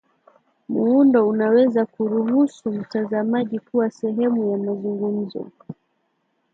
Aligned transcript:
muundo 0.69 1.27
unaweza 1.27 1.85
kuruhusu 1.85 2.71
mtazamaji 2.71 3.59
kuwa 3.59 3.89
sehemu 3.91 4.51
ya 4.51 4.57
mazungumzo 4.57 5.51